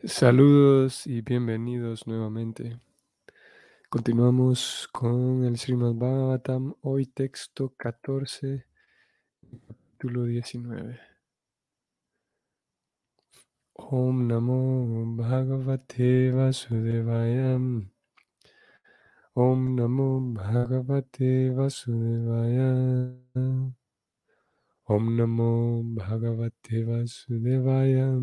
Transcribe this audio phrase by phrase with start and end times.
[0.00, 2.80] Saludos y bienvenidos nuevamente.
[3.88, 8.66] Continuamos con el Srimad Bhagavatam, hoy texto 14,
[9.68, 10.98] capítulo 19.
[13.74, 17.60] Om Namo Bhagavate Vasudevaya.
[19.34, 22.70] Om Namo Bhagavate Vasudevaya.
[24.84, 28.18] Om Namo Bhagavate Vasudevaya.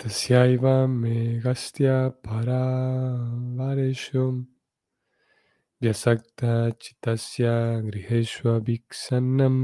[0.00, 4.24] Tasyaiva megastya paravaresho
[5.80, 9.56] vyasakta chitasya griheshwa viksanam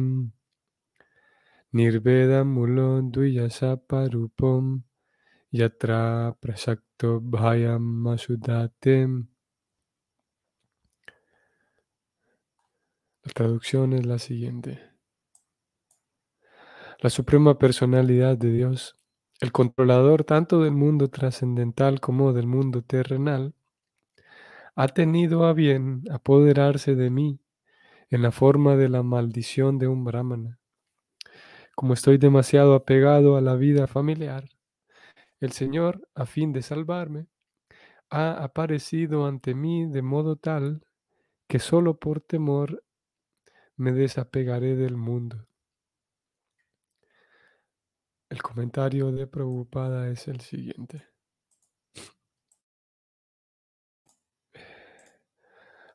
[1.72, 3.80] nirveda mulo duyasa
[5.52, 9.28] yatra prasakto bhayam masudatem.
[13.24, 14.80] La traducción es la siguiente.
[17.00, 18.96] La suprema personalidad de Dios
[19.40, 23.54] el controlador tanto del mundo trascendental como del mundo terrenal,
[24.74, 27.40] ha tenido a bien apoderarse de mí
[28.10, 30.58] en la forma de la maldición de un brahmana.
[31.74, 34.48] Como estoy demasiado apegado a la vida familiar,
[35.40, 37.26] el Señor, a fin de salvarme,
[38.08, 40.82] ha aparecido ante mí de modo tal
[41.48, 42.82] que solo por temor
[43.76, 45.46] me desapegaré del mundo.
[48.28, 51.06] El comentario de Prabhupada es el siguiente.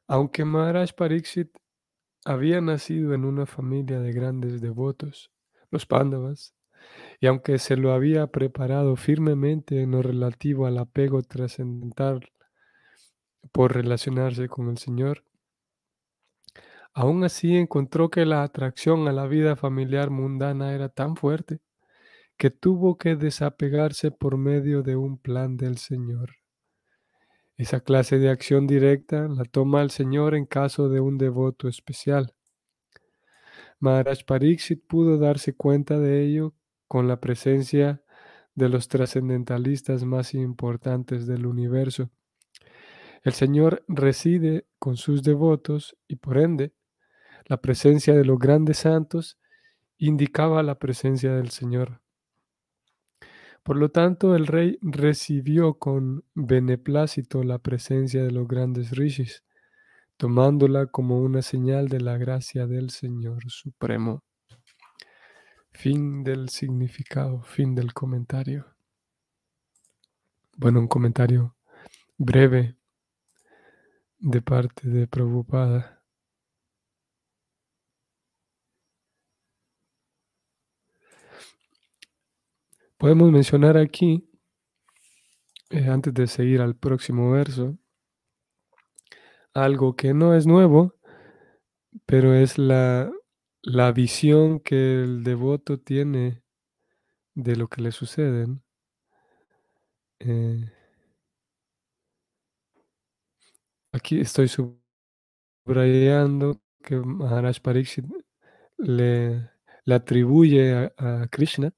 [0.08, 1.50] Aunque Maharaj Pariksit
[2.23, 5.30] había nacido en una familia de grandes devotos,
[5.72, 6.56] los Pándavas,
[7.20, 12.32] y aunque se lo había preparado firmemente en lo relativo al apego trascendental
[13.52, 15.26] por relacionarse con el Señor,
[16.94, 21.60] aún así encontró que la atracción a la vida familiar mundana era tan fuerte
[22.42, 26.38] que tuvo que desapegarse por medio de un plan del Señor.
[27.56, 32.33] Esa clase de acción directa la toma el Señor en caso de un devoto especial.
[33.80, 36.55] Maharaj Pariksit pudo darse cuenta de ello
[36.88, 38.02] con la presencia
[38.55, 42.10] de los trascendentalistas más importantes del universo.
[43.21, 46.73] El Señor reside con sus devotos y por ende
[47.45, 49.37] la presencia de los grandes santos
[49.99, 52.02] indicaba la presencia del Señor.
[53.64, 59.44] Por lo tanto, el rey recibió con beneplácito la presencia de los grandes rishis,
[60.17, 64.23] tomándola como una señal de la gracia del Señor Supremo.
[65.72, 68.66] Fin del significado, fin del comentario.
[70.58, 71.55] Bueno, un comentario
[72.17, 72.76] breve
[74.20, 76.01] de parte de Prabhupada.
[83.02, 84.30] Podemos mencionar aquí,
[85.72, 87.80] eh, antes de seguir al próximo verso,
[89.56, 90.94] algo que no es nuevo,
[92.06, 93.11] pero es la,
[93.64, 96.44] la visión que el devoto tiene
[97.34, 98.45] de lo que le sucede.
[100.20, 100.72] Eh,
[103.94, 104.48] aquí estoy
[105.66, 108.06] subrayando que Maharaj Pariksit
[108.78, 109.50] le,
[109.88, 111.73] atribuye a Krishna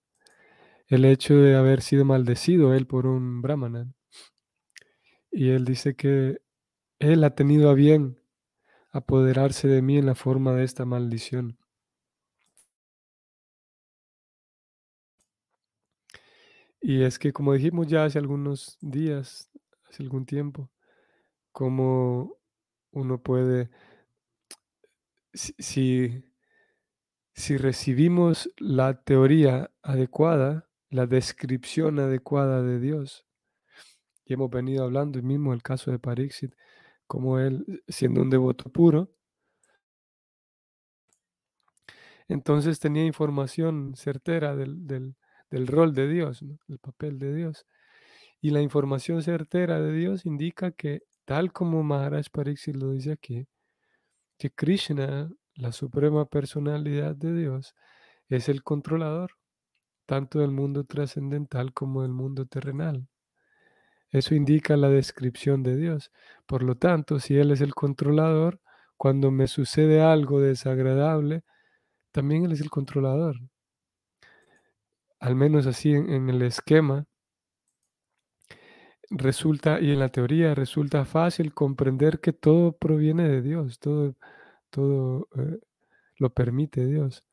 [0.87, 3.93] el hecho de haber sido maldecido él por un brahmana.
[5.31, 6.41] Y él dice que
[6.99, 8.19] él ha tenido a bien
[8.91, 11.57] apoderarse de mí en la forma de esta maldición.
[16.79, 19.49] Y es que como dijimos ya hace algunos días,
[19.89, 20.69] hace algún tiempo,
[21.51, 22.37] como
[22.91, 23.69] uno puede,
[25.33, 26.25] si,
[27.33, 33.25] si recibimos la teoría adecuada, la descripción adecuada de Dios.
[34.25, 36.53] Y hemos venido hablando, el mismo el caso de Parixit,
[37.07, 39.09] como él, siendo un devoto puro,
[42.27, 45.15] entonces tenía información certera del, del,
[45.49, 47.65] del rol de Dios, el papel de Dios.
[48.39, 53.47] Y la información certera de Dios indica que, tal como Maharaj Pariksit lo dice aquí,
[54.37, 57.73] que Krishna, la suprema personalidad de Dios,
[58.29, 59.31] es el controlador
[60.05, 63.07] tanto del mundo trascendental como del mundo terrenal.
[64.13, 66.11] Eso indica la descripción de Dios.
[66.45, 68.61] Por lo tanto, si Él es el controlador,
[68.95, 71.43] cuando me sucede algo desagradable,
[72.11, 73.37] también Él es el controlador.
[75.19, 77.05] Al menos así en, el esquema,
[79.09, 84.15] resulta, y en la teoría resulta fácil comprender que todo proviene de Dios, todo,
[84.69, 85.59] todo eh,
[86.17, 87.25] lo permite Dios.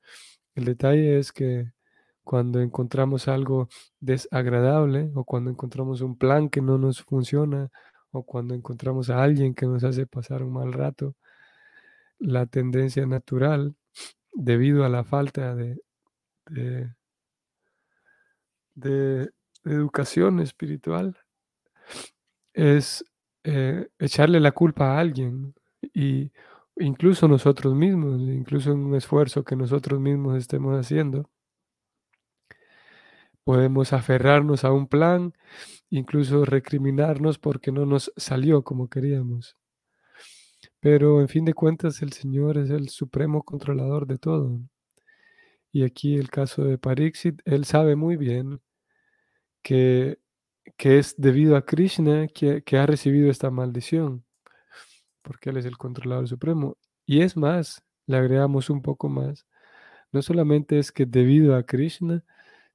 [0.55, 1.73] El detalle es que
[2.25, 3.69] cuando encontramos algo
[4.01, 7.71] desagradable o cuando encontramos un plan que no nos funciona
[8.13, 11.15] o cuando encontramos a alguien que nos hace pasar un mal rato,
[12.19, 13.75] la tendencia natural,
[14.33, 15.81] debido a la falta de,
[18.75, 19.31] de,
[19.65, 21.17] educación espiritual,
[22.53, 23.05] es
[23.45, 25.55] eh, echarle la culpa a alguien
[25.95, 26.31] y
[26.77, 31.29] incluso nosotros mismos, incluso en un esfuerzo que nosotros mismos estemos haciendo.
[33.45, 35.35] Podemos aferrarnos a un plan,
[35.89, 39.57] incluso recriminarnos porque no nos salió como queríamos.
[40.81, 44.61] Pero en fin de cuentas el Señor es el supremo controlador de todo.
[45.73, 48.61] Y aquí el caso de Pariksit, él sabe muy bien
[49.63, 50.19] que,
[50.77, 54.25] que es debido a Krishna que, que ha recibido esta maldición,
[55.23, 56.77] porque Él es el controlador supremo.
[57.07, 59.47] Y es más, le agregamos un poco más,
[60.13, 62.25] no solamente es que debido a Krishna,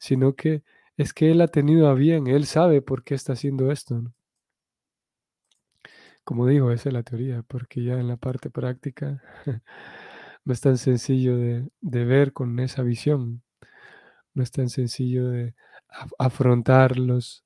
[0.06, 0.64] sino que
[0.98, 4.04] es que Él ha tenido a bien, Él sabe por qué está haciendo esto.
[6.24, 9.22] Como digo, esa es la teoría, porque ya en la parte práctica
[10.46, 13.44] no es tan sencillo de, de ver con esa visión,
[14.34, 15.56] no es tan sencillo de
[16.20, 17.46] afrontar los,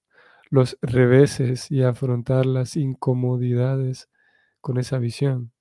[0.49, 4.09] los reveses y afrontar las incomodidades
[4.61, 5.53] con esa visión,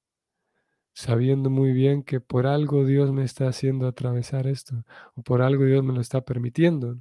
[0.99, 4.85] sabiendo muy bien que por algo Dios me está haciendo atravesar esto,
[5.15, 6.99] o por algo Dios me lo está permitiendo.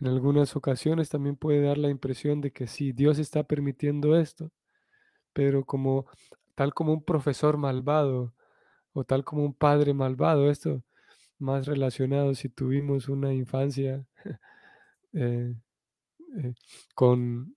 [0.00, 4.52] En algunas ocasiones también puede dar la impresión de que sí, Dios está permitiendo esto,
[5.32, 6.06] pero como
[6.56, 8.34] tal como un profesor malvado
[8.92, 10.82] o tal como un padre malvado, esto
[11.38, 14.06] más relacionado si tuvimos una infancia
[15.14, 15.54] eh,
[16.36, 16.54] eh,
[16.94, 17.56] con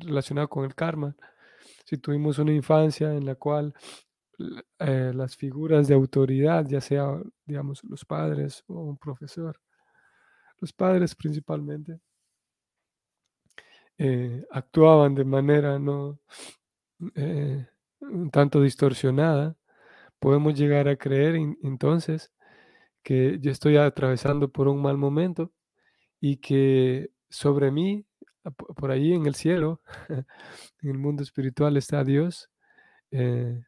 [0.00, 1.16] relacionado con el karma,
[1.84, 3.74] si tuvimos una infancia en la cual
[4.78, 9.60] eh, las figuras de autoridad, ya sea, digamos, los padres o un profesor,
[10.60, 12.00] los padres principalmente,
[13.98, 16.20] eh, actuaban de manera no
[17.14, 17.66] eh,
[18.00, 19.56] un tanto distorsionada,
[20.18, 22.32] podemos llegar a creer entonces
[23.02, 25.52] que yo estoy atravesando por un mal momento
[26.20, 28.05] y que sobre mí,
[28.52, 29.80] por ahí en el cielo,
[30.82, 32.50] en el mundo espiritual está Dios
[33.10, 33.62] eh,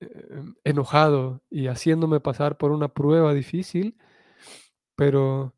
[0.00, 3.96] em, enojado y haciéndome pasar por una prueba difícil,
[4.96, 5.54] pero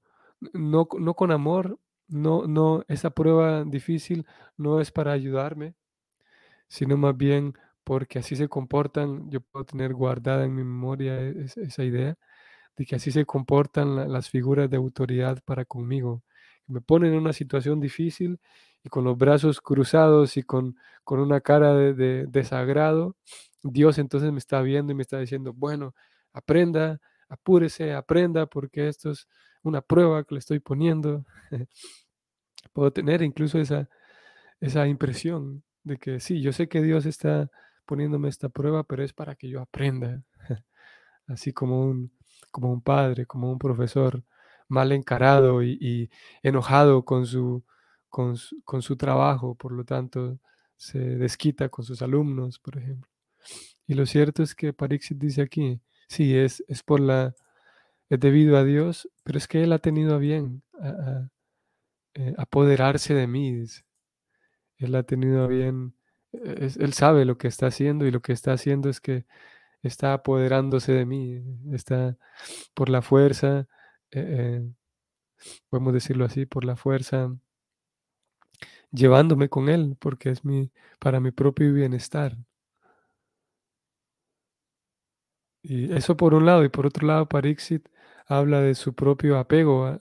[0.52, 4.26] no, no con amor, no, no, esa prueba difícil
[4.56, 5.75] no es para ayudarme,
[6.69, 7.55] sino más bien
[7.85, 12.17] porque así se comportan, yo puedo tener guardada en mi memoria e, esa idea
[12.76, 16.23] de que así se comportan las figuras de autoridad para conmigo.
[16.69, 18.41] Me ponen en una situación difícil
[18.85, 23.17] y con los brazos cruzados y con, con una cara de desagrado,
[23.62, 25.94] Dios entonces me está viendo y me está diciendo, bueno,
[26.32, 29.26] aprenda, apúrese, aprenda, porque esto es
[29.62, 31.25] una prueba que le estoy poniendo.
[32.73, 33.88] Puedo tener incluso esa,
[34.61, 37.50] esa impresión de que sí, yo sé que Dios está
[37.87, 40.23] poniéndome esta prueba, pero es para que yo aprenda,
[41.26, 42.12] así como un,
[42.50, 44.23] como un padre, como un profesor
[44.69, 46.11] mal encarado y,
[46.43, 47.65] enojado con su,
[48.09, 50.38] con su, trabajo, por lo tanto
[50.76, 53.11] se desquita con sus alumnos, por ejemplo.
[53.87, 57.35] Y lo cierto es que Parixit dice aquí, sí, es, es por la,
[58.09, 60.62] es debido a Dios, pero es que Él ha tenido a bien
[62.14, 63.64] eh, apoderarse de mí,
[64.78, 65.95] Él ha tenido a bien,
[66.33, 69.26] e, Él sabe lo que está haciendo y lo que está haciendo es que
[69.83, 71.42] está apoderándose de mí,
[71.73, 72.16] está
[72.75, 73.69] por la fuerza,
[74.12, 74.69] eh,
[75.71, 77.31] podemos decirlo así, por la fuerza,
[78.91, 82.37] llevándome con Él, porque es mi, para mi propio bienestar.
[85.62, 87.88] Y eso por un lado, y por otro lado, Parixit
[88.27, 89.99] habla de su propio apego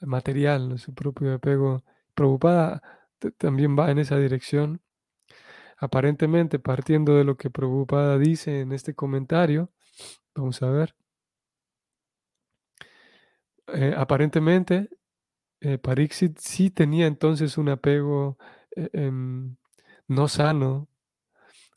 [0.00, 1.82] material, su propio apego.
[2.14, 2.82] Preocupada
[3.38, 4.80] también va en esa dirección.
[5.78, 9.70] Aparentemente, partiendo de lo que Prabhupada dice en este comentario,
[10.34, 10.94] vamos a ver.
[13.74, 14.88] Eh, aparentemente,
[15.60, 15.78] eh,
[16.38, 18.38] sí tenía entonces un apego
[18.76, 19.56] eh, em,
[20.08, 20.88] no sano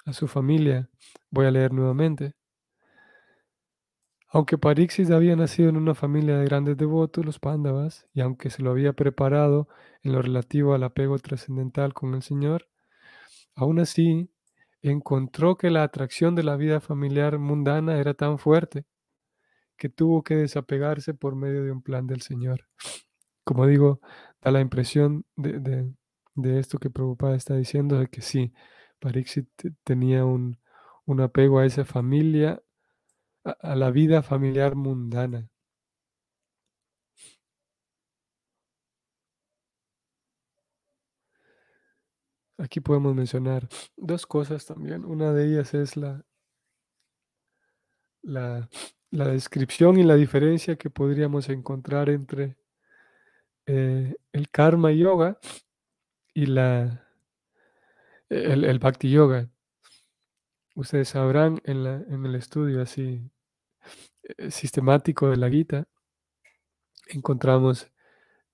[0.06, 0.90] a su familia.
[1.32, 2.34] Voy a leer nuevamente.
[4.30, 8.64] Aunque Parixit había nacido en una familia de grandes devotos, los Pándavas, y aunque se
[8.64, 9.68] lo había preparado
[10.04, 12.68] en lo relativo al apego trascendental con el Señor,
[13.56, 14.32] aún así
[14.82, 18.86] encontró que la atracción de la vida familiar mundana era tan fuerte
[19.82, 22.68] que tuvo que desapegarse por medio de un plan del Señor.
[23.44, 24.00] Como digo,
[24.42, 25.96] da la impresión de,
[26.60, 28.54] esto que Prabhupada está diciendo, de que sí,
[29.00, 29.50] Parixit
[29.84, 30.60] tenía un,
[31.06, 32.62] un apego a esa familia
[33.44, 35.50] a, a la vida familiar mundana.
[42.58, 45.06] Aquí podemos mencionar dos cosas también.
[45.06, 46.24] Una de ellas es la,
[48.22, 48.70] la,
[49.12, 52.58] la descripción y la diferencia que podríamos encontrar entre
[53.66, 55.38] eh, el karma yoga
[56.34, 57.06] y la,
[58.30, 59.50] el, el bhakti yoga.
[60.76, 63.30] Ustedes sabrán en, la, en el estudio así
[64.24, 65.88] eh, sistemático de la Gita,
[67.08, 67.92] encontramos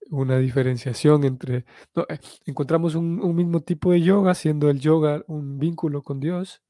[0.10, 1.66] una diferenciación entre,
[2.10, 6.64] eh, encontramos un, un mismo tipo de yoga, siendo el yoga un vínculo con Dios.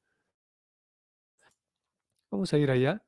[2.30, 3.02] Vamos a ir allá.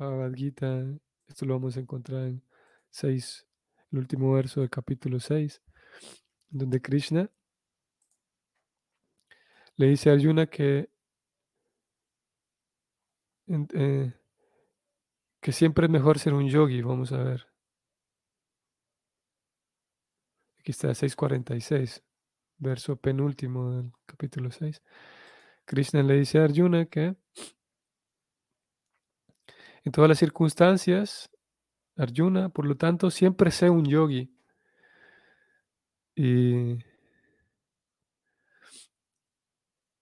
[0.00, 2.42] Bhagavad esto lo vamos a encontrar en
[2.88, 3.46] 6,
[3.92, 5.60] el último verso del capítulo 6,
[6.48, 7.30] donde Krishna
[9.76, 10.88] le dice a Arjuna que,
[13.46, 14.12] eh,
[15.38, 16.80] que siempre es mejor ser un yogi.
[16.80, 17.46] Vamos a ver.
[20.60, 22.02] Aquí está 6.46,
[22.56, 24.82] verso penúltimo del capítulo 6.
[25.66, 27.16] Krishna le dice a Arjuna que
[29.84, 31.30] en todas las circunstancias,
[31.96, 34.30] Arjuna, por lo tanto, siempre sea un yogi.
[36.14, 36.78] Y,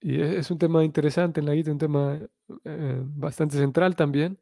[0.01, 2.19] y e- es un tema interesante en la Gita, un tema
[2.65, 4.39] eh, bastante central también,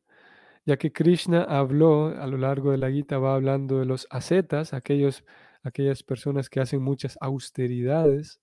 [0.66, 4.74] ya que Krishna habló a lo largo de la Gita, va hablando de los ascetas,
[4.74, 5.24] aquellos,
[5.62, 8.40] aquellas personas que hacen muchas austeridades.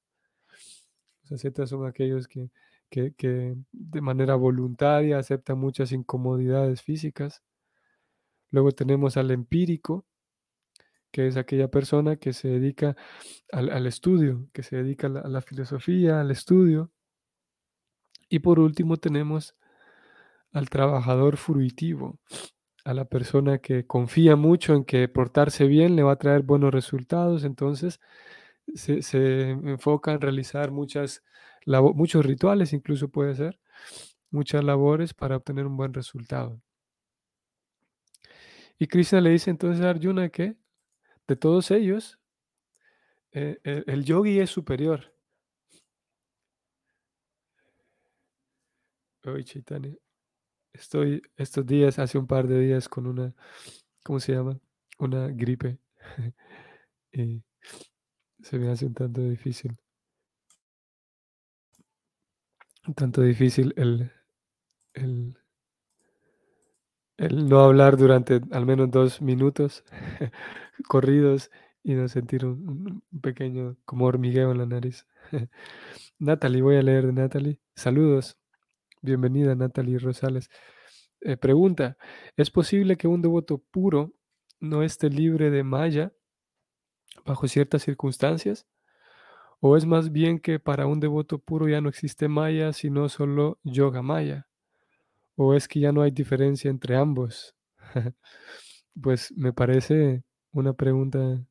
[1.24, 2.50] Los ascetas son aquellos que,
[2.94, 7.42] que, de manera voluntaria aceptan muchas incomodidades físicas.
[8.52, 10.06] Luego tenemos al empírico,
[11.12, 12.96] que es aquella persona que se dedica
[13.52, 16.92] al, al estudio, que se dedica a la, a la filosofía, al estudio.
[18.30, 19.56] Y por último tenemos
[20.52, 22.20] al trabajador fruitivo,
[22.86, 26.72] a la persona que confía mucho en que portarse bien le va a traer buenos
[26.72, 28.00] resultados, entonces
[28.76, 31.24] se, se enfoca en realizar muchas
[31.66, 33.60] muchos rituales, incluso puede ser,
[34.32, 36.62] muchas labores para obtener un buen resultado.
[38.80, 40.56] Y Krishna le dice entonces a Arjuna que
[41.28, 42.20] de todos ellos,
[43.32, 45.14] eh, el, el yogi es superior.
[49.26, 49.96] Oye, Chaitanya,
[50.74, 53.34] estoy estos días, hace un par de días, con una,
[54.04, 54.60] ¿cómo se llama?
[55.00, 55.80] Una gripe.
[57.14, 57.44] y
[58.42, 59.78] se me hace un tanto difícil.
[62.96, 64.12] Tanto difícil el,
[64.94, 65.38] el,
[67.48, 69.86] no hablar durante al menos dos minutos
[70.90, 71.50] corridos
[71.82, 75.08] y no sentir un, pequeño como hormigueo en la nariz.
[76.20, 77.60] Natalie, voy a leer de Natalie.
[77.74, 78.38] Saludos.
[79.02, 80.50] Bienvenida, Natalie Rosales.
[81.22, 81.98] Eh, pregunta,
[82.36, 84.14] ¿es posible que un devoto puro
[84.60, 86.12] no esté libre de maya
[87.26, 88.68] bajo ciertas circunstancias?
[89.64, 93.58] ¿O es más bien que para un devoto puro ya no existe maya, sino solo
[93.64, 94.48] yoga maya?
[95.38, 97.56] ¿O es que ya no hay diferencia entre ambos?
[99.02, 101.46] pues me parece una pregunta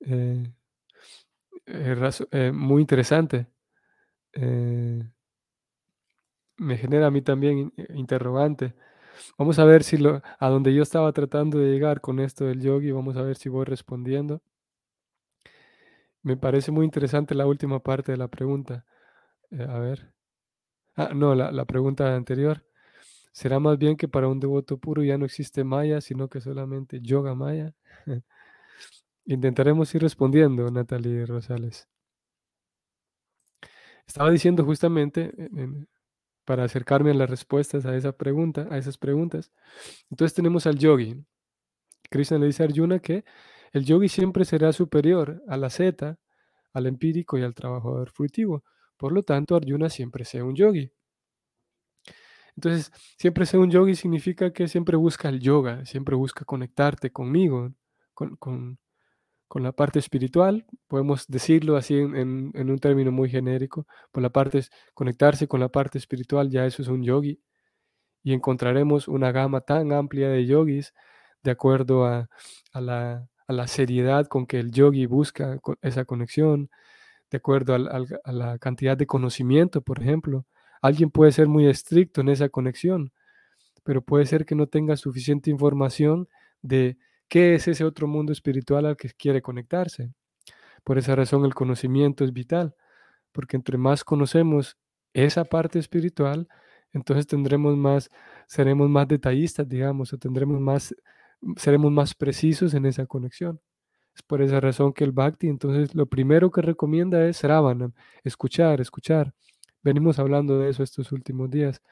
[0.00, 0.44] eh,
[1.66, 1.94] eh,
[2.32, 3.46] eh, muy interesante.
[6.58, 8.74] Me genera a mí también in- interrogante.
[9.38, 12.62] Vamos a ver si lo, a donde yo estaba tratando de llegar con esto del
[12.62, 14.42] yogi, vamos a ver si voy respondiendo.
[16.22, 18.84] Me parece muy interesante la última parte de la pregunta.
[19.50, 20.12] Eh, a ver.
[20.96, 22.64] Ah, no, la, la pregunta anterior.
[23.32, 27.00] ¿Será más bien que para un devoto puro ya no existe maya, sino que solamente
[27.02, 27.74] yoga maya?
[29.26, 31.86] Intentaremos ir respondiendo, Natalie Rosales.
[34.06, 35.88] Estaba diciendo justamente, en- en-
[36.46, 38.14] para acercarme a las respuestas a a esas
[38.98, 39.52] preguntas.
[40.10, 41.24] Entonces tenemos al yogi.
[42.10, 43.24] Krishna le dice a Arjuna que
[43.72, 46.18] el yogi siempre será superior a la zeta,
[46.72, 48.64] al empírico y al trabajador fruitivo.
[48.96, 50.92] Por lo tanto, Arjuna siempre sea un yogi.
[52.56, 57.72] Entonces, siempre ser un yogi significa que siempre busca el yoga, siempre busca conectarte conmigo,
[58.14, 58.78] con, con-
[59.48, 64.30] con la parte espiritual, podemos decirlo así en, en- un término muy genérico, por la
[64.30, 64.62] parte,
[64.94, 67.40] conectarse con la parte espiritual, ya eso es un yogi,
[68.24, 70.94] y encontraremos una gama tan amplia de yogis
[71.42, 72.28] de acuerdo a,
[72.72, 76.70] a la, a la seriedad con que el yogi busca esa conexión,
[77.30, 80.46] de acuerdo a la cantidad de conocimiento, por ejemplo.
[80.80, 83.12] Alguien puede ser muy estricto en esa conexión,
[83.84, 86.28] pero puede ser que no tenga suficiente información
[86.62, 90.12] de qué es ese otro mundo espiritual al que quiere conectarse.
[90.84, 92.74] Por esa razón el conocimiento es vital,
[93.32, 94.76] porque entre más conocemos
[95.12, 96.48] esa parte espiritual,
[96.92, 98.10] entonces tendremos más,
[98.46, 100.94] seremos más detallistas, digamos, o tendremos más,
[101.56, 103.60] seremos más precisos en esa conexión.
[104.14, 107.92] Es por esa razón que el Bhakti, entonces, lo primero que recomienda es Sravana,
[108.24, 109.34] escuchar, escuchar.
[109.82, 111.82] Venimos hablando de eso estos últimos días,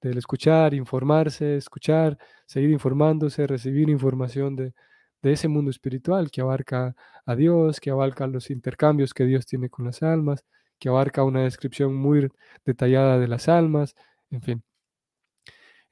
[0.00, 4.74] del escuchar, informarse, escuchar, seguir informándose, recibir información de,
[5.22, 6.94] de ese mundo espiritual que abarca
[7.26, 10.44] a Dios, que abarca los intercambios que Dios tiene con las almas,
[10.78, 12.28] que abarca una descripción muy
[12.64, 13.94] detallada de las almas,
[14.30, 14.62] en fin.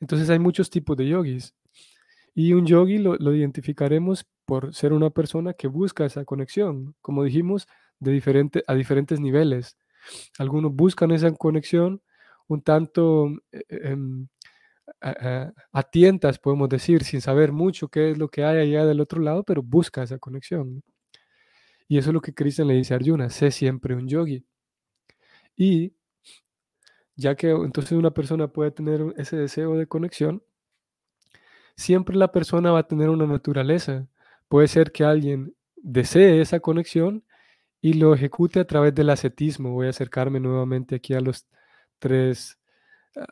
[0.01, 1.55] Entonces hay muchos tipos de yogis.
[2.41, 7.67] Y un yogi lo, identificaremos por ser una persona que busca esa conexión, como dijimos,
[7.99, 9.77] de diferente, a diferentes niveles.
[10.39, 12.01] Algunos buscan esa conexión
[12.47, 14.29] un tanto eh, em,
[15.01, 19.21] a, tientas, podemos decir, sin saber mucho qué es lo que hay allá del otro
[19.21, 20.85] lado, pero busca esa conexión.
[21.89, 24.47] Y eso es lo que Krishna le dice a Arjuna, sé siempre un yogi.
[25.57, 25.93] Y
[27.17, 30.41] ya que entonces una persona puede tener ese deseo de conexión,
[31.79, 34.07] siempre la persona va a tener una naturaleza.
[34.49, 37.25] Puede ser que alguien desee esa conexión
[37.81, 39.71] y lo ejecute a través del ascetismo.
[39.71, 41.47] Voy a acercarme nuevamente aquí a los
[42.01, 42.59] tres,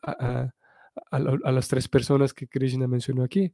[0.03, 0.53] a,
[1.11, 3.53] las tres personas que Krishna mencionó aquí.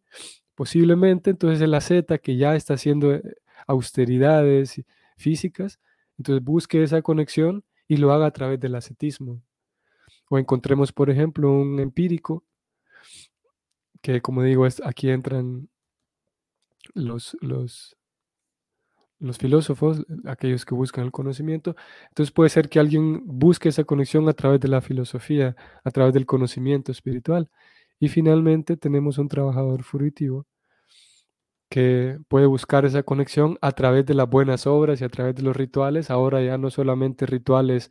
[0.54, 3.22] Posiblemente entonces el asceta que ya está haciendo eh,
[3.66, 4.82] austeridades
[5.16, 5.80] físicas,
[6.18, 9.40] entonces busque esa conexión y lo haga a través del ascetismo.
[10.28, 12.44] O encontremos, por ejemplo, un empírico,
[14.02, 15.68] que como digo, es, aquí entran
[16.94, 17.96] los, los,
[19.18, 21.76] los filósofos, aquellos que buscan el conocimiento.
[22.08, 26.12] Entonces puede ser que alguien busque esa conexión a través de la filosofía, a través
[26.14, 27.48] del conocimiento espiritual.
[28.00, 30.46] Y finalmente tenemos un trabajador furitivo
[31.70, 35.42] que puede buscar esa conexión a través de las buenas obras y a través de
[35.42, 36.10] los rituales.
[36.10, 37.90] Ahora ya no solamente rituales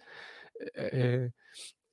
[0.75, 1.31] eh,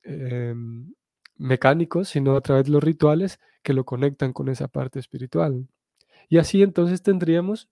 [0.03, 0.93] em,
[1.39, 5.67] mecánicos, sino a través de los rituales que lo conectan con esa parte espiritual.
[6.29, 7.69] Y así entonces tendríamos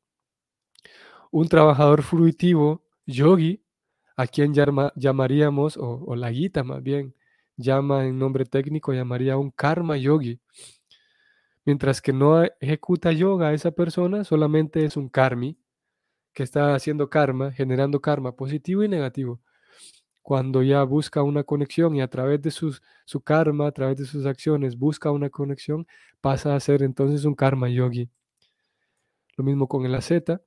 [1.32, 3.64] un trabajador fruitivo, yogi,
[4.16, 7.14] a quien llamaríamos, o, la Gita más bien,
[7.56, 10.40] llama en nombre técnico, llamaría un karma yogi.
[11.66, 15.58] Mientras que no ejecuta yoga esa persona, solamente es un karmi,
[16.34, 19.40] que está haciendo karma, generando karma positivo y negativo.
[20.28, 24.26] Cuando ya busca una conexión y a través de su karma, a través de sus
[24.26, 25.88] acciones, busca una conexión,
[26.20, 28.10] pasa a ser entonces un karma yogi.
[29.38, 30.42] Lo mismo con el asceta,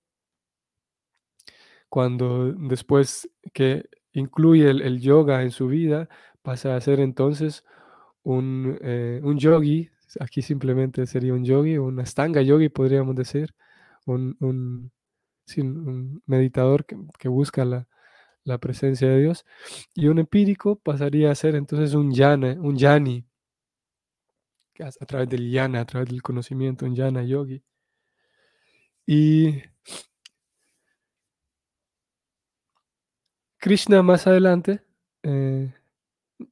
[1.89, 6.11] cuando después que incluye el, yoga en su vida,
[6.43, 7.65] pasa a ser entonces
[8.23, 9.89] un, eh, un, yogi,
[10.21, 13.55] aquí simplemente sería un yogi, un astanga yogi podríamos decir,
[14.05, 14.93] un, un,
[16.27, 17.89] meditador que, busca la,
[18.51, 19.45] la, presencia de Dios,
[19.95, 23.25] y un empírico pasaría a ser entonces un yana, un yani,
[24.79, 27.63] a través del yana, a través del conocimiento, un yana yogi.
[29.07, 29.63] Y
[33.59, 34.83] Krishna más adelante,
[35.23, 35.75] eh,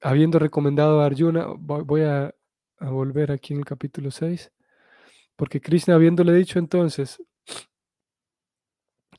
[0.03, 2.35] habiendo recomendado a Arjuna, voy a,
[2.81, 4.53] volver aquí en el capítulo 6,
[5.37, 7.21] porque Krishna habiéndole dicho entonces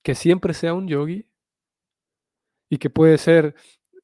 [0.01, 1.25] que siempre sea un yogi
[2.69, 3.55] y que puede ser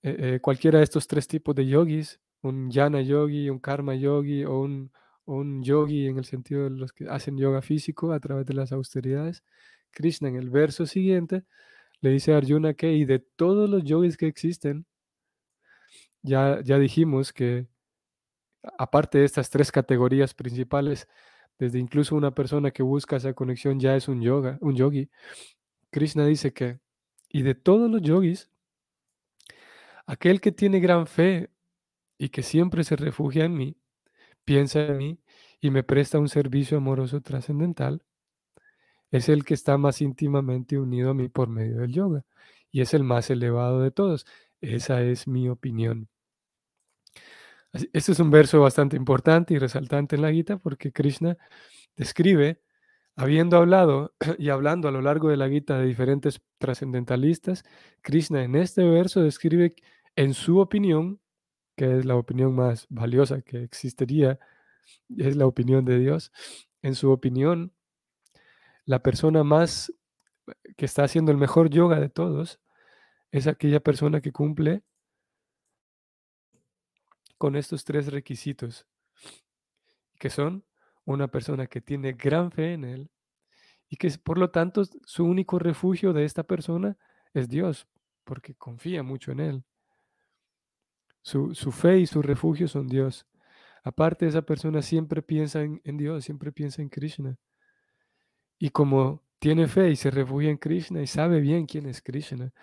[0.04, 4.44] eh, eh, cualquiera de estos tres tipos de yogis, un yana yogi, un karma yogi
[4.46, 4.92] o un,
[5.26, 8.72] un yogi en el sentido de los que hacen yoga físico a través de las
[8.72, 9.44] austeridades,
[9.92, 11.44] Krishna en el verso siguiente
[12.02, 14.86] le dice a Arjuna que, y de todos los yogis que existen,
[16.22, 17.68] ya, ya dijimos que
[18.78, 21.08] aparte de estas tres categorías principales,
[21.58, 25.10] desde incluso una persona que busca esa conexión ya es un yoga, un yogi.
[25.92, 26.80] Krishna dice que,
[27.30, 28.50] y de todos los yogis,
[30.06, 31.50] aquel que tiene gran fe
[32.18, 33.78] y que siempre se refugia en mí,
[34.46, 35.20] piensa en mí
[35.62, 38.04] y me presta un servicio amoroso trascendental,
[39.12, 42.24] es el que está más íntimamente unido a mí por medio del yoga
[42.72, 44.26] y es el más elevado de todos.
[44.62, 46.10] Esa es mi opinión.
[47.94, 51.38] Este es un verso bastante importante y resaltante en la Gita porque Krishna
[51.96, 52.62] describe,
[53.16, 57.64] habiendo hablado y hablando a lo largo de la Gita de diferentes trascendentalistas,
[58.02, 59.76] Krishna en este verso describe
[60.16, 61.20] en su opinión,
[61.76, 64.40] que es la opinión más valiosa que existiría,
[65.18, 66.32] es la opinión de Dios,
[66.82, 67.74] en su opinión,
[68.86, 69.94] la persona más
[70.78, 72.60] que está haciendo el mejor yoga de todos
[73.32, 74.84] es aquella persona que cumple
[77.38, 78.88] con estos tres requisitos,
[80.20, 80.64] que son
[81.04, 83.12] una persona que tiene gran fe en Él
[83.90, 86.98] y que por lo tanto su único refugio de esta persona
[87.34, 87.88] es Dios,
[88.24, 89.64] porque confía mucho en Él.
[91.26, 93.26] Su, su fe y su refugio son Dios.
[93.84, 97.38] aparte esa persona siempre piensa en, Dios, siempre piensa en Krishna.
[98.60, 102.54] Y como tiene fe y se refugia en Krishna y sabe bien quién es Krishna,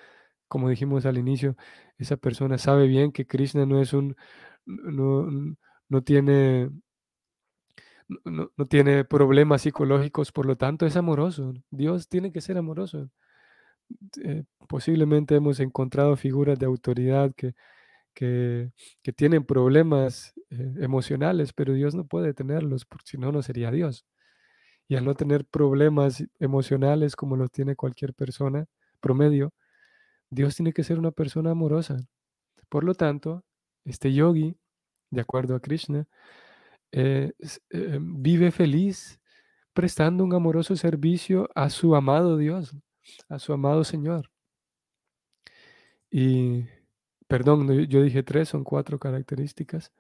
[0.49, 1.57] como dijimos al inicio,
[1.99, 4.17] esa persona sabe bien que Krishna no es un,
[4.67, 5.29] no,
[5.89, 6.71] no tiene,
[8.25, 11.55] no, no tiene problemas psicológicos, por lo tanto es amoroso.
[11.71, 13.11] Dios tiene que ser amoroso.
[14.25, 17.55] Eh, posiblemente hemos encontrado figuras de autoridad que,
[18.15, 18.71] que,
[19.17, 24.07] tienen problemas eh, emocionales, pero Dios no puede tenerlos, porque si no, no sería Dios.
[24.89, 28.67] Y al no tener problemas emocionales como los tiene cualquier persona
[29.01, 29.53] promedio,
[30.31, 31.99] Dios tiene que ser una persona amorosa.
[32.69, 33.45] Por lo tanto,
[33.85, 34.57] este yogi,
[35.11, 36.07] de acuerdo a Krishna,
[36.93, 37.33] eh,
[37.71, 39.21] eh, vive feliz
[39.73, 42.77] prestando un amoroso servicio a su amado Dios,
[43.29, 44.31] a su amado Señor.
[46.11, 46.67] Y,
[47.33, 49.91] perdón, yo dije tres, son cuatro características,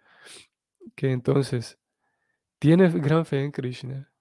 [0.94, 1.78] que entonces
[2.58, 4.12] tiene gran fe en Krishna,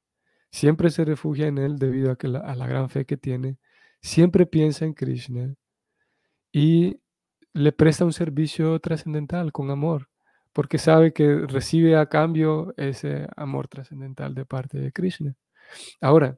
[0.49, 3.57] siempre se refugia en Él debido a, la, a la gran fe que tiene,
[4.01, 5.53] siempre piensa en Krishna
[6.53, 7.01] y
[7.51, 10.07] le presta un servicio trascendental con amor,
[10.53, 15.35] porque sabe que recibe a cambio ese amor trascendental de parte de Krishna.
[15.99, 16.37] Ahora,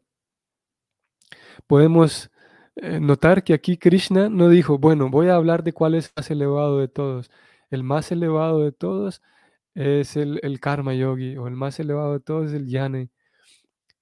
[1.67, 2.31] podemos
[2.75, 6.13] eh, notar que aquí Krishna no dijo, bueno, voy a hablar de cuál es el
[6.17, 7.31] más elevado de todos.
[7.69, 9.21] El más elevado de todos
[9.75, 13.09] es el, el karma yogi o el más elevado de todos es el yane.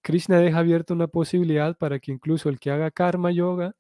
[0.02, 3.76] Krishna deja abierta una posibilidad para que incluso el que haga karma yoga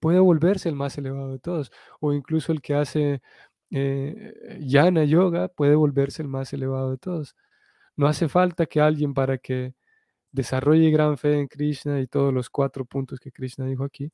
[0.00, 3.22] puede volverse el más elevado de todos, o incluso el que hace
[3.70, 7.36] eh, yana yoga puede volverse el más elevado de todos.
[7.96, 9.74] No hace falta que alguien para que
[10.32, 14.12] desarrolle gran fe en Krishna y todos los cuatro puntos que Krishna dijo aquí,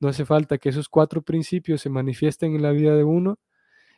[0.00, 3.38] no hace falta que esos cuatro principios se manifiesten en la vida de uno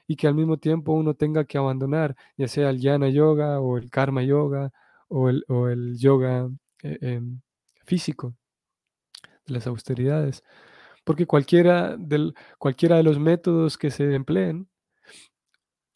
[0.06, 3.78] y que al mismo tiempo uno tenga que abandonar, ya sea el yana yoga o
[3.78, 4.70] el karma yoga
[5.08, 6.48] o el, o el yoga
[6.82, 7.40] eh, em,
[7.84, 8.34] físico
[9.46, 10.42] de las austeridades.
[11.04, 14.68] Porque cualquiera, del, cualquiera de los métodos que se empleen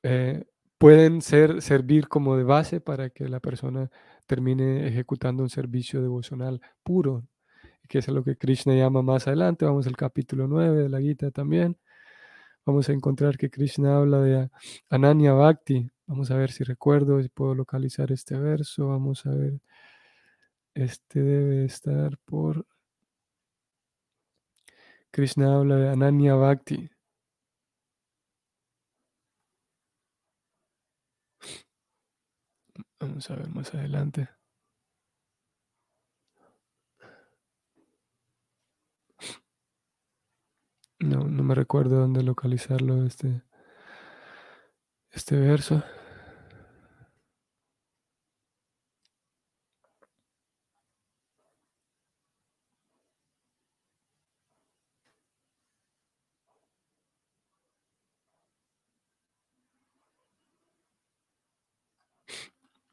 [0.02, 0.44] eh,
[0.78, 3.90] pueden ser, servir como de base para que la persona
[4.28, 7.24] termine ejecutando un servicio devocional puro,
[7.88, 9.64] que es lo que Krishna llama más adelante.
[9.64, 11.78] Vamos al capítulo 9 de la Gita también.
[12.66, 14.50] Vamos a encontrar que Krishna habla de
[14.90, 15.90] Ananya Bhakti.
[16.06, 18.88] Vamos a ver si recuerdo, si puedo localizar este verso.
[18.88, 19.60] Vamos a ver.
[20.74, 22.66] Este debe estar por
[25.10, 26.90] Krishna habla de Ananya Bhakti.
[33.00, 34.28] Vamos a ver más adelante.
[41.00, 43.42] No, no me recuerdo dónde localizarlo este,
[45.10, 45.82] este verso.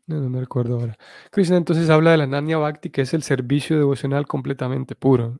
[0.07, 0.97] No, no me recuerdo ahora.
[1.31, 5.39] Krishna entonces habla de la Nanya Bhakti, que es el servicio devocional completamente puro.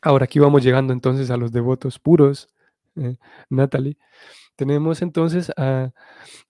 [0.00, 2.48] Ahora aquí vamos llegando entonces a los devotos puros,
[2.96, 3.16] eh,
[3.50, 3.98] Natalie.
[4.56, 5.92] Tenemos entonces a,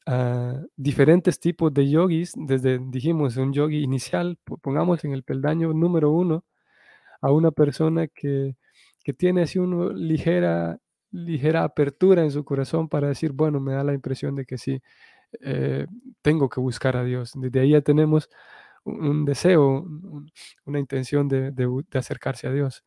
[0.06, 6.10] a, diferentes tipos de yogis, desde, dijimos, un yogi inicial, pongamos en el peldaño número
[6.12, 6.44] uno,
[7.20, 8.56] a una persona que,
[9.04, 10.78] que tiene así una ligera,
[11.10, 14.82] ligera apertura en su corazón para decir, bueno, me da la impresión de que sí,
[15.40, 15.86] eh,
[16.22, 17.32] tengo que buscar a Dios.
[17.34, 18.30] Desde ahí ya tenemos
[18.84, 19.86] un, deseo,
[20.64, 21.52] una intención de,
[21.92, 22.84] acercarse a Dios.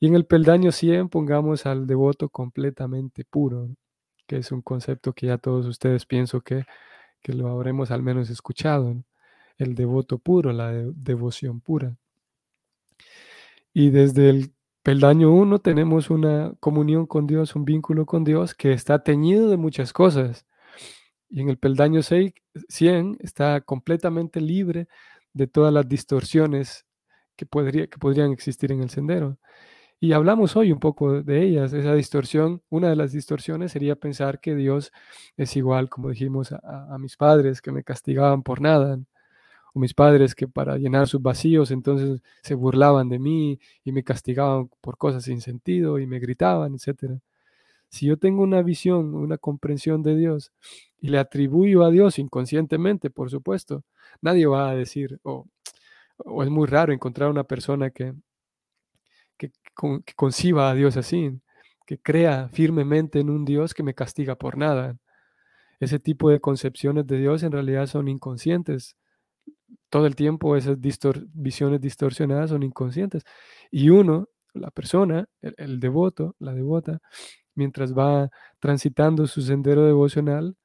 [0.00, 3.70] Y en el peldaño 100 pongamos al devoto completamente puro,
[4.26, 6.64] que es un concepto que ya todos ustedes pienso que,
[7.22, 8.94] que lo habremos al menos escuchado,
[9.58, 11.96] el devoto puro, la devoción pura.
[13.72, 18.72] Y desde el peldaño 1 tenemos una comunión con Dios, un vínculo con Dios que
[18.72, 20.46] está teñido de muchas cosas.
[21.28, 22.32] Y en el peldaño 6,
[22.68, 24.88] 100 está completamente libre
[25.32, 26.86] de todas las distorsiones
[27.36, 29.38] que, podría, que podrían existir en el sendero.
[30.00, 31.72] Y hablamos hoy un poco de ellas.
[31.72, 34.92] Esa distorsión, una de las distorsiones sería pensar que Dios
[35.36, 38.98] es igual, como dijimos, a, a mis padres que me castigaban por nada,
[39.74, 44.04] o mis padres que para llenar sus vacíos entonces se burlaban de mí y me
[44.04, 47.20] castigaban por cosas sin sentido y me gritaban, etc.
[47.94, 50.52] Si yo tengo una visión, una comprensión de Dios
[51.00, 53.84] y le atribuyo a Dios inconscientemente, por supuesto,
[54.20, 55.46] nadie va a decir, o
[56.42, 58.14] es muy raro encontrar una persona que,
[59.38, 59.50] que,
[60.04, 61.40] que conciba a Dios así,
[61.86, 64.96] que crea firmemente en un Dios que me castiga por nada.
[65.80, 68.96] ese tipo de concepciones de Dios en realidad son inconscientes.
[69.90, 73.24] Todo el tiempo esas visiones distorsionadas son inconscientes.
[73.70, 77.00] Y uno, la persona, el, devoto, la devota,
[77.54, 80.56] mientras va transitando su sendero devocional,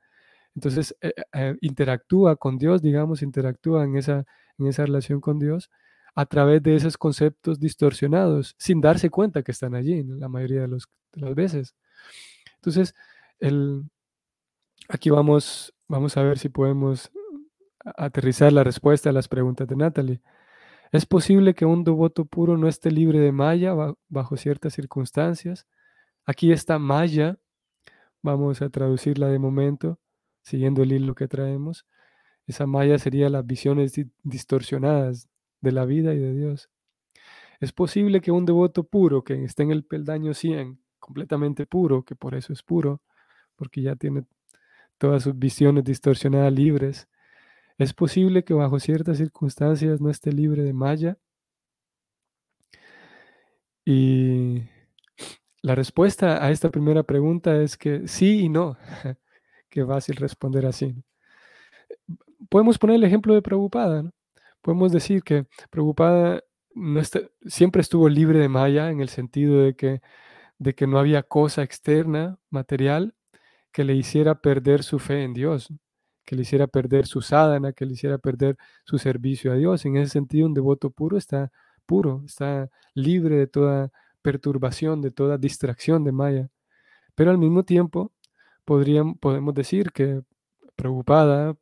[0.55, 4.25] entonces eh, eh, interactúa con Dios, digamos, interactúa en esa,
[4.57, 5.69] en esa relación con Dios
[6.15, 10.67] a través de esos conceptos distorsionados, sin darse cuenta que están allí la mayoría de,
[10.67, 11.75] los, de las veces.
[12.55, 12.93] Entonces,
[13.39, 13.83] el,
[14.89, 17.11] aquí vamos, vamos a ver si podemos
[17.95, 20.21] aterrizar la respuesta a las preguntas de Natalie.
[20.91, 23.73] ¿Es posible que un devoto puro no esté libre de maya
[24.09, 25.67] bajo ciertas circunstancias?
[26.25, 27.39] Aquí está maya,
[28.21, 29.99] vamos a traducirla de momento,
[30.41, 31.85] siguiendo el hilo que traemos.
[32.47, 35.27] Esa maya sería las visiones distorsionadas
[35.61, 36.69] de la vida y de Dios.
[37.59, 42.15] Es posible que un devoto puro, que esté en el peldaño 100, completamente puro, que
[42.15, 43.01] por eso es puro,
[43.55, 44.25] porque ya tiene
[44.97, 47.07] todas sus visiones distorsionadas libres,
[47.79, 51.17] es posible que bajo ciertas circunstancias no esté libre de malla.
[53.85, 54.63] Y
[55.61, 58.77] la respuesta a esta primera pregunta es que sí y no.
[59.69, 60.95] Qué fácil responder así.
[62.49, 64.03] Podemos poner el ejemplo de Prabhupada.
[64.03, 64.11] ¿no?
[64.61, 66.43] Podemos decir que Prabhupada
[66.73, 67.01] no
[67.45, 70.01] siempre estuvo libre de malla en el sentido de que,
[70.57, 73.15] de que no había cosa externa, material,
[73.71, 75.69] que le hiciera perder su fe en Dios
[76.29, 79.83] que le hiciera perder su sadhana, que le hiciera perder su servicio a Dios.
[79.85, 81.51] En ese sentido, un devoto puro está
[81.87, 86.49] puro, está libre de toda perturbación, de toda distracción de Maya.
[87.15, 88.11] Pero al mismo tiempo,
[88.65, 90.21] podemos decir que
[90.75, 91.55] preocupada,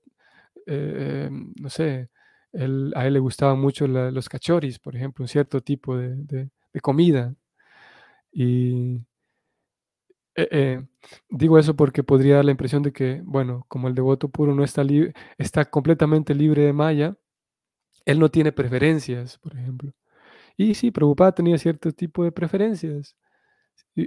[0.67, 2.10] eh, no sé,
[2.54, 6.50] a él le gustaban mucho los cachoris, por ejemplo, un cierto tipo de,
[6.82, 7.36] comida.
[8.32, 8.98] Y
[10.36, 10.88] eh, eh,
[11.30, 14.63] digo eso porque podría dar la impresión de que, bueno, como el devoto puro no
[14.63, 14.84] está,
[15.38, 17.17] está completamente libre de Maya,
[18.06, 19.93] él no tiene preferencias, por ejemplo.
[20.58, 23.15] Y sí, Prabhupada tenía cierto tipo de preferencias.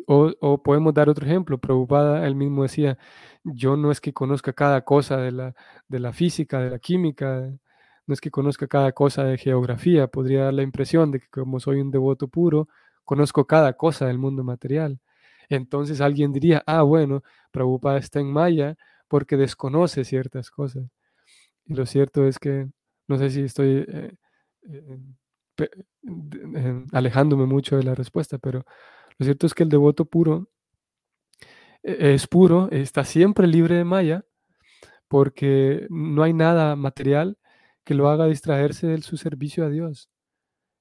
[0.06, 1.58] O, podemos dar otro ejemplo.
[1.58, 2.98] Prabhupada él mismo decía,
[3.44, 5.54] yo no es que conozca cada cosa de la,
[5.88, 7.50] de la física, de la química,
[8.06, 10.08] no es que conozca cada cosa de geografía.
[10.08, 12.68] Podría dar la impresión de que como soy un devoto puro,
[13.04, 15.00] conozco cada cosa del mundo material.
[15.48, 18.76] Entonces alguien diría, ah, bueno, Prabhupada está en Maya
[19.08, 20.84] porque desconoce ciertas cosas.
[21.66, 22.68] Y lo cierto es que,
[23.08, 24.14] no sé si estoy eh,
[24.68, 24.98] eh,
[26.92, 28.64] alejándome mucho de la respuesta, pero
[29.18, 30.48] lo cierto es que el devoto puro
[31.82, 34.24] e-, es puro, está siempre libre de Maya,
[35.08, 37.38] porque no hay nada material
[37.84, 40.10] que lo haga distraerse de su servicio a Dios.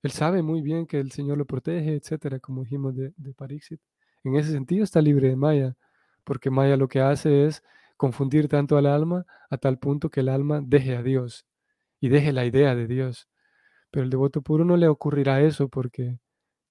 [0.04, 3.82] Él sabe muy bien que el Señor lo protege, etcétera, como dijimos de, de Parixit.
[4.24, 5.76] En ese sentido está libre de Maya,
[6.24, 7.64] porque Maya lo que hace es
[7.98, 11.46] confundir tanto al alma a tal punto que el alma deje a Dios
[12.00, 13.28] y deje la idea de Dios.
[13.92, 16.20] Pero el devoto puro no le ocurrirá eso porque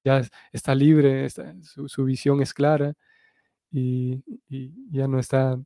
[0.04, 2.94] ya está libre, su, visión es clara
[3.70, 4.22] y,
[4.90, 5.58] ya no está,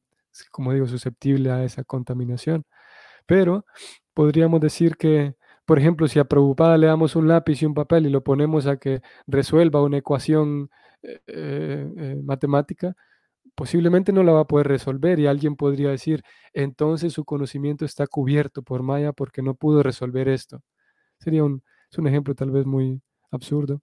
[0.51, 2.65] como digo, susceptible a esa contaminación.
[3.27, 3.67] Pero
[4.15, 5.37] podríamos decir que,
[5.67, 8.67] por ejemplo, si a Prabhupada le damos un lápiz y un papel y lo ponemos
[8.67, 10.71] a que resuelva una ecuación
[11.03, 12.95] eh, eh, matemática,
[13.55, 18.07] posiblemente no la va a poder resolver y alguien podría decir, entonces su conocimiento está
[18.07, 20.62] cubierto por Maya porque no pudo resolver esto.
[21.23, 23.81] Sería un, es un ejemplo tal vez muy absurdo,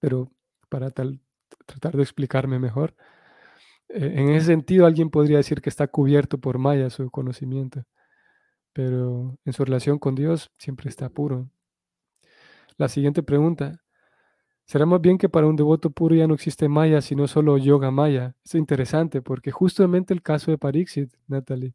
[0.00, 0.30] pero
[0.68, 1.20] para tal,
[1.66, 2.94] tratar de explicarme mejor.
[3.88, 7.84] Eh, en ese sentido, alguien podría decir que está cubierto por Maya su conocimiento,
[8.72, 11.50] pero en su relación con Dios siempre está puro.
[12.78, 13.82] La siguiente pregunta,
[14.68, 17.90] Será más bien que para un devoto puro ya no existe Maya, sino solo Yoga
[17.90, 18.36] Maya.
[18.44, 21.74] Es interesante porque justamente el caso de Parixit, Natalie,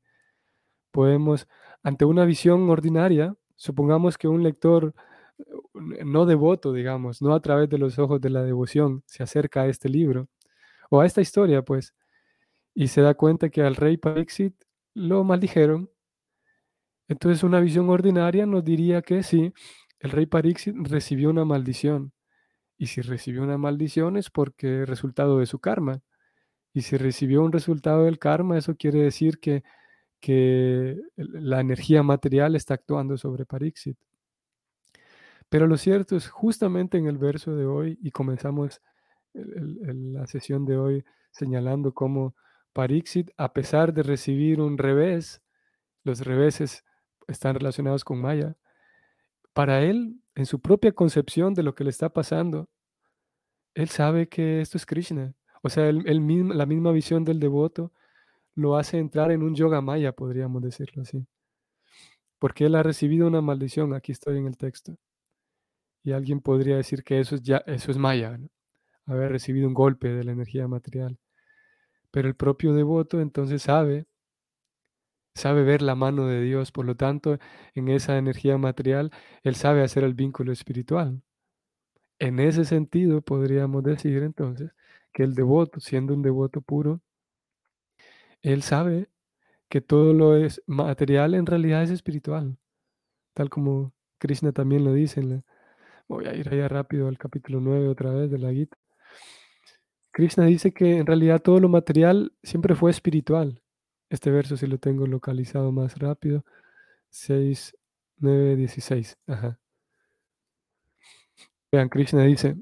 [0.92, 1.48] podemos,
[1.82, 4.94] ante una visión ordinaria, supongamos que un lector
[5.40, 9.64] eh, no devoto, digamos, no a través de los ojos de la devoción, se acerca
[9.64, 10.28] a este libro
[10.90, 11.94] o a esta historia, pues,
[12.76, 14.56] y se da cuenta que al rey Parixit
[14.96, 15.90] lo maldijeron.
[17.08, 19.54] Entonces una visión ordinaria nos diría que sí,
[20.00, 22.14] el rey Parixit recibió una maldición
[22.78, 26.02] y si recibió una maldición es porque resultado de su karma.
[26.74, 29.64] Y si recibió un resultado del karma, eso quiere decir que,
[30.24, 33.98] que la energía material está actuando sobre Parixit.
[35.50, 38.82] Pero lo cierto es justamente en el verso de hoy, y comenzamos
[39.34, 42.36] la sesión de hoy señalando cómo
[42.72, 45.42] Parixit, a pesar de recibir un revés,
[46.06, 46.86] los reveses
[47.28, 48.56] están relacionados con Maya,
[49.52, 52.70] para él, en su propia concepción de lo que le está pasando,
[53.74, 55.36] él sabe que esto es Krishna.
[55.64, 57.92] O sea, la misma visión del devoto
[58.56, 61.26] lo hace entrar en un yoga maya, podríamos decirlo así.
[62.40, 64.98] Porque él ha recibido una maldición, aquí estoy en el texto.
[66.04, 68.38] Y alguien podría decir que eso es ya eso es maya,
[69.06, 71.18] haber recibido un golpe de la energía material.
[72.12, 74.06] Pero el propio devoto entonces sabe
[75.36, 77.40] sabe ver la mano de Dios, por lo tanto,
[77.74, 79.12] en esa energía material
[79.44, 81.22] él sabe hacer el vínculo espiritual.
[82.20, 84.72] En ese sentido, podríamos decir entonces
[85.14, 87.02] que el devoto, siendo un devoto puro,
[88.44, 89.10] él sabe
[89.70, 92.58] que todo lo es material en realidad es espiritual,
[93.34, 95.22] tal como Krishna también lo dice.
[96.08, 98.78] voy a ir allá rápido al capítulo 9 otra vez de la Gita.
[100.12, 103.64] Krishna dice que en realidad todo lo material siempre fue espiritual.
[104.10, 106.46] Este verso si lo tengo localizado más rápido.
[107.10, 107.76] 6,
[108.18, 109.18] 9, 16.
[109.26, 109.60] Ajá.
[111.72, 112.56] Vean, Krishna dice,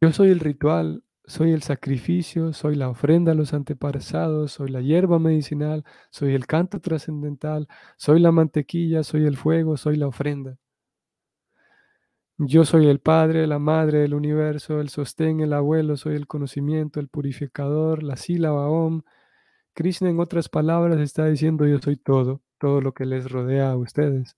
[0.00, 4.82] yo soy el ritual, soy el sacrificio, soy la ofrenda a los antepasados, soy la
[4.82, 10.58] hierba medicinal, soy el canto trascendental, soy la mantequilla, soy el fuego, soy la ofrenda.
[12.36, 17.00] Yo soy el Padre, la Madre del universo, el sostén, el abuelo, soy el conocimiento,
[17.00, 19.00] el purificador, la sílaba Om.
[19.74, 23.76] Krishna, en otras palabras, está diciendo yo soy todo, todo lo que les rodea a
[23.78, 24.36] ustedes.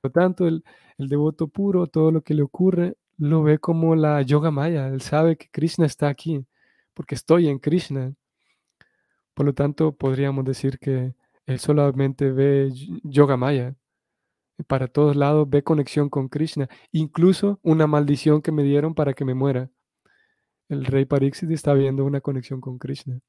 [0.00, 0.64] Por lo tanto, el,
[0.96, 4.88] el devoto puro, todo lo que le ocurre, lo ve como la yoga maya.
[4.88, 6.46] Él sabe que Krishna está aquí,
[6.94, 8.14] porque estoy en Krishna.
[9.34, 11.14] Por lo tanto, podríamos decir que
[11.46, 12.72] él solamente ve
[13.04, 13.74] yoga maya.
[14.66, 16.68] Para todos lados ve conexión con Krishna.
[16.92, 19.70] Incluso una maldición que me dieron para que me muera.
[20.68, 23.20] El rey Pariksit está viendo una conexión con Krishna.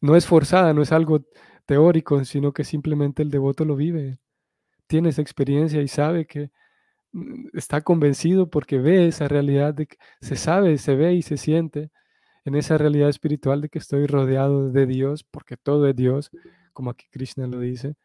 [0.00, 1.24] No es forzada, no es algo
[1.66, 4.18] teórico, sino que simplemente el devoto lo vive.
[4.86, 6.50] Tiene esa experiencia y sabe que
[7.52, 11.90] está convencido porque ve esa realidad de que se sabe, se ve y se siente
[12.44, 16.30] en esa realidad espiritual de que estoy rodeado de Dios, porque todo es Dios,
[16.72, 17.96] como aquí Krishna lo dice.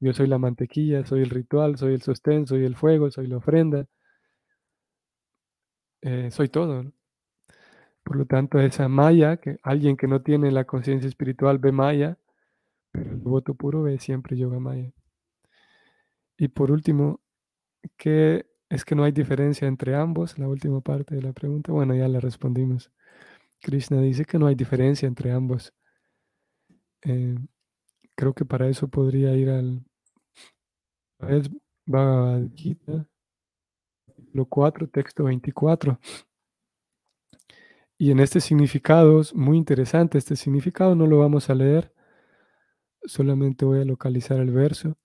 [0.00, 3.36] Yo soy la mantequilla, soy el ritual, soy el sostén, soy el fuego, soy la
[3.38, 3.86] ofrenda.
[6.02, 6.92] Eh, soy todo.
[8.02, 12.18] Por lo tanto, esa maya, que alguien que no tiene la conciencia espiritual ve maya,
[12.92, 14.92] pero el devoto puro ve siempre yoga maya.
[16.38, 17.20] Y por último,
[17.96, 21.72] que es que no hay diferencia entre ambos, la última parte de la pregunta.
[21.72, 22.90] Bueno, ya la respondimos.
[23.60, 25.74] Krishna dice que no hay diferencia entre ambos.
[27.02, 27.36] Eh,
[28.14, 29.84] creo que para eso podría ir al
[31.86, 33.08] Bhagavad Gita,
[34.06, 35.98] capítulo 4, texto 24.
[37.98, 40.16] Y en este significado es muy interesante.
[40.16, 41.92] Este significado no lo vamos a leer,
[43.04, 44.96] solamente voy a localizar el verso.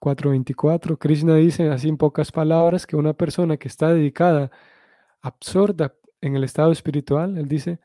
[0.00, 4.50] 4.24, Krishna dice así en pocas palabras que una persona que está dedicada,
[5.20, 7.80] absorta en el estado espiritual, él dice,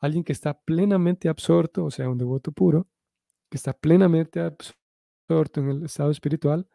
[0.00, 2.88] alguien que está plenamente absorto, o sea, un devoto puro,
[3.50, 6.68] que está plenamente absorto en el estado espiritual,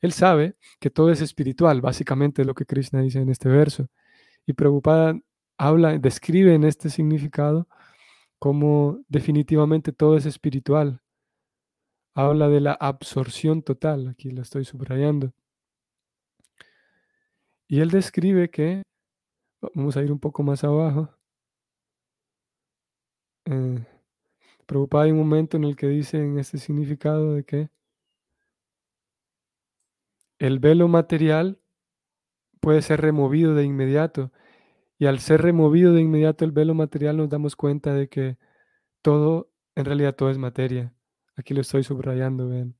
[0.00, 3.88] él sabe que todo es espiritual, básicamente es lo que Krishna dice en este verso.
[4.46, 5.18] Y Prabhupada
[5.58, 7.68] habla, describe en este significado
[8.38, 11.02] como definitivamente todo es espiritual,
[12.18, 15.32] habla de la absorción total, aquí lo estoy subrayando.
[17.68, 18.82] Y él describe que,
[19.74, 21.10] vamos a ir un poco más abajo,
[23.44, 23.86] eh,
[24.92, 27.70] hay un momento en el que dice en este significado de que
[30.40, 31.60] el velo material
[32.60, 34.32] puede ser removido de inmediato
[34.98, 38.38] y al ser removido de inmediato el velo material nos damos cuenta de que
[39.02, 40.97] todo, en realidad todo es materia.
[41.38, 42.74] Aquí lo estoy subrayando, ven.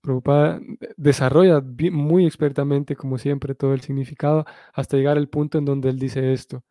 [0.00, 0.60] Prabhupada
[0.96, 5.98] desarrolla muy expertamente, como siempre, todo el significado hasta llegar al punto en donde él
[5.98, 6.64] dice esto.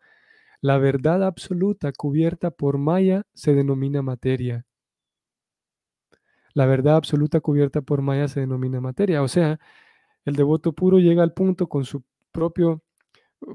[0.62, 4.66] La verdad absoluta cubierta por Maya se denomina materia.
[6.54, 9.22] La verdad absoluta cubierta por Maya se denomina materia.
[9.24, 9.60] O sea,
[10.24, 12.82] el devoto puro llega al punto con su propio,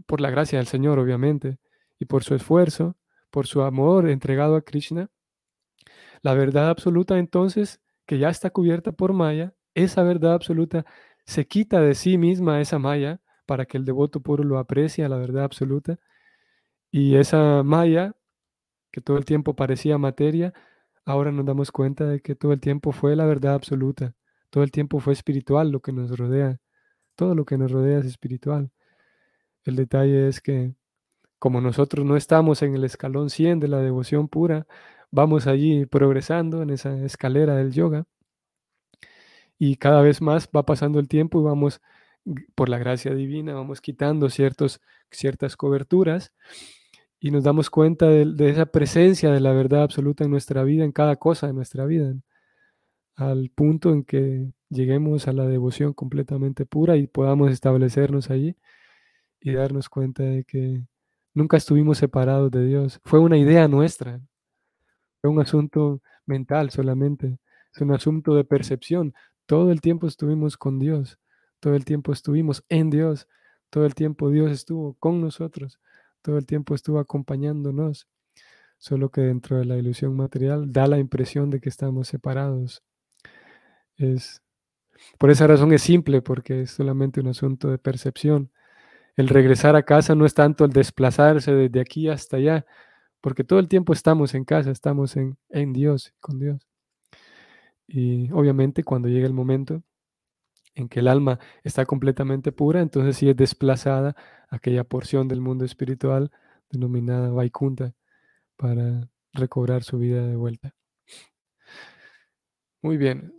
[0.06, 1.58] por la gracia del Señor, obviamente,
[1.98, 2.96] y por su esfuerzo,
[3.30, 5.10] por su amor entregado a Krishna,
[6.24, 10.86] la verdad absoluta entonces, que ya está cubierta por Maya, esa verdad absoluta
[11.26, 15.10] se quita de sí misma esa Maya para que el devoto puro lo aprecie a
[15.10, 15.98] la verdad absoluta.
[16.90, 18.16] Y esa Maya,
[18.90, 20.54] que todo el tiempo parecía materia,
[21.04, 24.14] ahora nos damos cuenta de que todo el tiempo fue la verdad absoluta.
[24.48, 26.58] Todo el tiempo fue espiritual lo que nos rodea.
[27.16, 28.70] Todo lo que nos rodea es espiritual.
[29.64, 30.74] El detalle es que
[31.38, 34.66] como nosotros no estamos en el escalón 100 de la devoción pura,
[35.14, 38.04] vamos allí progresando en esa escalera del yoga
[39.58, 41.80] y cada vez más va pasando el tiempo y vamos,
[42.54, 46.32] por la gracia divina, vamos quitando ciertos, ciertas coberturas
[47.20, 50.84] y nos damos cuenta de, de, esa presencia de la verdad absoluta en nuestra vida,
[50.84, 52.14] en cada cosa de nuestra vida,
[53.14, 58.56] al punto en que lleguemos a la devoción completamente pura y podamos establecernos allí
[59.40, 60.82] y darnos cuenta de que
[61.34, 63.00] nunca estuvimos separados de Dios.
[63.04, 64.20] Fue una idea nuestra,
[65.24, 67.38] fue un asunto mental solamente,
[67.74, 69.14] es un asunto de percepción.
[69.46, 71.18] Todo el tiempo estuvimos con Dios,
[71.60, 73.26] todo el tiempo estuvimos en Dios,
[73.70, 75.80] todo el tiempo Dios estuvo con nosotros,
[76.20, 78.06] todo el tiempo estuvo acompañándonos,
[78.76, 82.82] solo que dentro de la ilusión material da la impresión de que estamos separados.
[83.96, 84.42] Es,
[85.16, 88.52] por esa razón es simple, porque es solamente un asunto de percepción.
[89.16, 92.66] El regresar a casa no es tanto el desplazarse desde aquí hasta allá,
[93.24, 96.68] porque todo el tiempo estamos en casa, estamos en, en Dios, con Dios.
[97.86, 99.82] Y obviamente cuando llega el momento
[100.74, 104.14] en que el alma está completamente pura, entonces sí es desplazada
[104.50, 106.32] aquella porción del mundo espiritual
[106.68, 107.94] denominada Vaikunta
[108.56, 110.74] para recobrar su vida de vuelta.
[112.82, 113.32] Muy bien,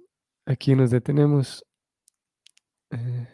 [0.48, 1.64] aquí nos detenemos.
[2.90, 3.28] Eh,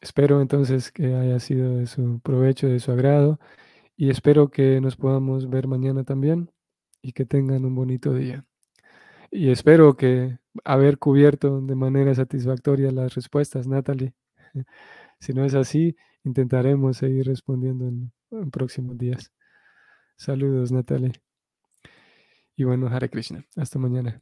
[0.00, 3.38] espero entonces que haya sido de su provecho, de su agrado,
[4.02, 6.50] y espero que nos podamos ver mañana también
[7.02, 8.44] y que tengan un bonito día.
[9.30, 14.12] Y espero que haber cubierto de manera satisfactoria las respuestas, Natalie.
[15.20, 15.94] Si no es así,
[16.24, 19.30] intentaremos seguir respondiendo en, en próximos días.
[20.16, 21.12] Saludos, Natalie.
[22.56, 23.46] Y bueno, Hare Krishna.
[23.54, 24.20] Hasta mañana.